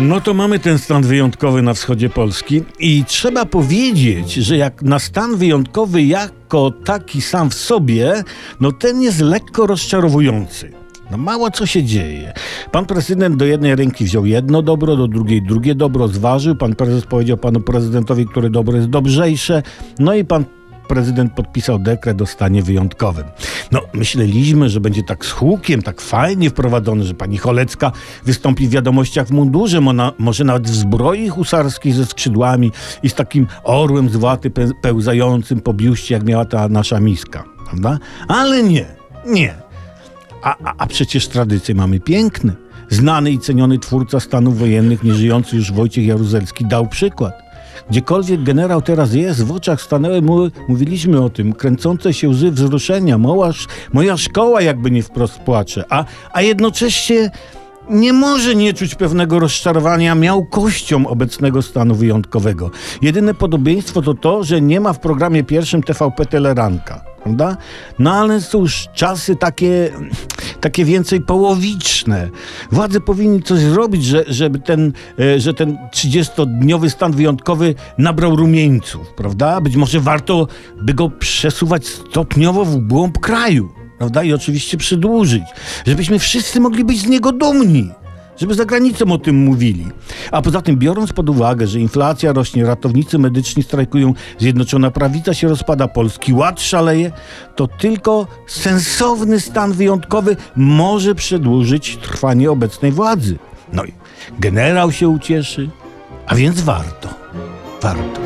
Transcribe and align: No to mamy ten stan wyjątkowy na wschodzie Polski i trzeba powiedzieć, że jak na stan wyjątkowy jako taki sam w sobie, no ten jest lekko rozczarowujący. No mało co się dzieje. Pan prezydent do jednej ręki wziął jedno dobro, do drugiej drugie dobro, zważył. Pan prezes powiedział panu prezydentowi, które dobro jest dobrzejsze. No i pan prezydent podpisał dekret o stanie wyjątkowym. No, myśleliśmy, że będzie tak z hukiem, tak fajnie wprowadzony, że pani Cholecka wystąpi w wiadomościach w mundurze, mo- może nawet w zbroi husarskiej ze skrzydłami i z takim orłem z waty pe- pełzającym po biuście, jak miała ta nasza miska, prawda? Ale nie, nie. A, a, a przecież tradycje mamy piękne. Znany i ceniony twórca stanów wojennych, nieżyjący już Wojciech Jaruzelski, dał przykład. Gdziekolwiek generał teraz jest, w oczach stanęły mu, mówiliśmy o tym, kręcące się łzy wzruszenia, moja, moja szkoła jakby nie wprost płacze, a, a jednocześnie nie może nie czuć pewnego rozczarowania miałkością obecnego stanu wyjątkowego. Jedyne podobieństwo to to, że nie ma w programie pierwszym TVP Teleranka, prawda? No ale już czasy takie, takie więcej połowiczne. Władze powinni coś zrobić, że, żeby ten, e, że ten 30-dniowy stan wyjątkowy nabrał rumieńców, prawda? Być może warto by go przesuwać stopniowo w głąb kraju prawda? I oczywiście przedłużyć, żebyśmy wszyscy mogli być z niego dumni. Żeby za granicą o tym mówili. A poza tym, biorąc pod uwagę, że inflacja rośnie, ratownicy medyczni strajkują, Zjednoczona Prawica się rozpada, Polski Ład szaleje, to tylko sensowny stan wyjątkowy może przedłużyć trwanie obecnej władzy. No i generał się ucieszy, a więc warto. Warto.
No 0.00 0.20
to 0.20 0.34
mamy 0.34 0.58
ten 0.58 0.78
stan 0.78 1.02
wyjątkowy 1.02 1.62
na 1.62 1.74
wschodzie 1.74 2.10
Polski 2.10 2.62
i 2.78 3.04
trzeba 3.04 3.44
powiedzieć, 3.44 4.32
że 4.32 4.56
jak 4.56 4.82
na 4.82 4.98
stan 4.98 5.36
wyjątkowy 5.36 6.02
jako 6.02 6.70
taki 6.84 7.20
sam 7.20 7.50
w 7.50 7.54
sobie, 7.54 8.24
no 8.60 8.72
ten 8.72 9.02
jest 9.02 9.20
lekko 9.20 9.66
rozczarowujący. 9.66 10.72
No 11.10 11.18
mało 11.18 11.50
co 11.50 11.66
się 11.66 11.84
dzieje. 11.84 12.32
Pan 12.72 12.86
prezydent 12.86 13.36
do 13.36 13.44
jednej 13.44 13.76
ręki 13.76 14.04
wziął 14.04 14.26
jedno 14.26 14.62
dobro, 14.62 14.96
do 14.96 15.08
drugiej 15.08 15.42
drugie 15.42 15.74
dobro, 15.74 16.08
zważył. 16.08 16.56
Pan 16.56 16.74
prezes 16.74 17.04
powiedział 17.04 17.36
panu 17.36 17.60
prezydentowi, 17.60 18.26
które 18.26 18.50
dobro 18.50 18.76
jest 18.76 18.88
dobrzejsze. 18.88 19.62
No 19.98 20.14
i 20.14 20.24
pan 20.24 20.44
prezydent 20.88 21.32
podpisał 21.32 21.78
dekret 21.78 22.22
o 22.22 22.26
stanie 22.26 22.62
wyjątkowym. 22.62 23.24
No, 23.72 23.80
myśleliśmy, 23.92 24.68
że 24.68 24.80
będzie 24.80 25.02
tak 25.02 25.24
z 25.24 25.30
hukiem, 25.30 25.82
tak 25.82 26.00
fajnie 26.00 26.50
wprowadzony, 26.50 27.04
że 27.04 27.14
pani 27.14 27.38
Cholecka 27.38 27.92
wystąpi 28.24 28.66
w 28.68 28.70
wiadomościach 28.70 29.26
w 29.26 29.30
mundurze, 29.30 29.80
mo- 29.80 30.12
może 30.18 30.44
nawet 30.44 30.66
w 30.66 30.74
zbroi 30.74 31.28
husarskiej 31.28 31.92
ze 31.92 32.06
skrzydłami 32.06 32.72
i 33.02 33.08
z 33.08 33.14
takim 33.14 33.46
orłem 33.64 34.08
z 34.08 34.16
waty 34.16 34.50
pe- 34.50 34.72
pełzającym 34.82 35.60
po 35.60 35.72
biuście, 35.74 36.14
jak 36.14 36.24
miała 36.24 36.44
ta 36.44 36.68
nasza 36.68 37.00
miska, 37.00 37.44
prawda? 37.66 37.98
Ale 38.28 38.62
nie, 38.62 38.86
nie. 39.26 39.54
A, 40.42 40.56
a, 40.64 40.74
a 40.78 40.86
przecież 40.86 41.28
tradycje 41.28 41.74
mamy 41.74 42.00
piękne. 42.00 42.52
Znany 42.90 43.30
i 43.30 43.38
ceniony 43.38 43.78
twórca 43.78 44.20
stanów 44.20 44.58
wojennych, 44.58 45.02
nieżyjący 45.02 45.56
już 45.56 45.72
Wojciech 45.72 46.06
Jaruzelski, 46.06 46.64
dał 46.66 46.86
przykład. 46.86 47.47
Gdziekolwiek 47.90 48.42
generał 48.42 48.82
teraz 48.82 49.14
jest, 49.14 49.44
w 49.44 49.52
oczach 49.52 49.82
stanęły 49.82 50.22
mu, 50.22 50.48
mówiliśmy 50.68 51.24
o 51.24 51.30
tym, 51.30 51.52
kręcące 51.52 52.14
się 52.14 52.28
łzy 52.28 52.50
wzruszenia, 52.50 53.18
moja, 53.18 53.52
moja 53.92 54.16
szkoła 54.16 54.62
jakby 54.62 54.90
nie 54.90 55.02
wprost 55.02 55.38
płacze, 55.38 55.84
a, 55.88 56.04
a 56.32 56.42
jednocześnie 56.42 57.30
nie 57.90 58.12
może 58.12 58.54
nie 58.54 58.74
czuć 58.74 58.94
pewnego 58.94 59.38
rozczarowania 59.38 60.14
miałkością 60.14 61.06
obecnego 61.06 61.62
stanu 61.62 61.94
wyjątkowego. 61.94 62.70
Jedyne 63.02 63.34
podobieństwo 63.34 64.02
to 64.02 64.14
to, 64.14 64.44
że 64.44 64.60
nie 64.60 64.80
ma 64.80 64.92
w 64.92 65.00
programie 65.00 65.44
pierwszym 65.44 65.82
TVP 65.82 66.26
Teleranka, 66.26 67.04
prawda? 67.22 67.56
No 67.98 68.12
ale 68.12 68.40
już 68.54 68.88
czasy 68.94 69.36
takie, 69.36 69.90
takie 70.60 70.84
więcej 70.84 71.20
połowiczne. 71.20 72.30
Władze 72.72 73.00
powinni 73.00 73.42
coś 73.42 73.58
zrobić, 73.60 74.04
że, 74.04 74.24
żeby 74.28 74.58
ten, 74.58 74.92
e, 75.18 75.40
że 75.40 75.54
ten 75.54 75.78
30-dniowy 75.94 76.90
stan 76.90 77.12
wyjątkowy 77.12 77.74
nabrał 77.98 78.36
rumieńców, 78.36 79.12
prawda? 79.16 79.60
Być 79.60 79.76
może 79.76 80.00
warto 80.00 80.46
by 80.82 80.94
go 80.94 81.10
przesuwać 81.10 81.86
stopniowo 81.86 82.64
w 82.64 82.76
głąb 82.76 83.18
kraju 83.18 83.78
prawda? 83.98 84.22
I 84.22 84.32
oczywiście 84.32 84.76
przedłużyć, 84.76 85.42
żebyśmy 85.86 86.18
wszyscy 86.18 86.60
mogli 86.60 86.84
być 86.84 87.00
z 87.00 87.06
niego 87.06 87.32
dumni. 87.32 87.90
Żeby 88.38 88.54
za 88.54 88.64
granicą 88.64 89.12
o 89.12 89.18
tym 89.18 89.36
mówili. 89.36 89.86
A 90.30 90.42
poza 90.42 90.62
tym, 90.62 90.76
biorąc 90.76 91.12
pod 91.12 91.30
uwagę, 91.30 91.66
że 91.66 91.80
inflacja 91.80 92.32
rośnie, 92.32 92.64
ratownicy 92.64 93.18
medyczni 93.18 93.62
strajkują, 93.62 94.14
Zjednoczona 94.38 94.90
Prawica 94.90 95.34
się 95.34 95.48
rozpada, 95.48 95.88
Polski 95.88 96.32
Ład 96.32 96.60
szaleje, 96.60 97.12
to 97.56 97.66
tylko 97.66 98.26
sensowny 98.46 99.40
stan 99.40 99.72
wyjątkowy 99.72 100.36
może 100.56 101.14
przedłużyć 101.14 101.96
trwanie 101.96 102.50
obecnej 102.50 102.92
władzy. 102.92 103.38
No 103.72 103.84
i 103.84 103.92
generał 104.38 104.92
się 104.92 105.08
ucieszy, 105.08 105.70
a 106.26 106.34
więc 106.34 106.60
warto. 106.60 107.08
Warto. 107.82 108.20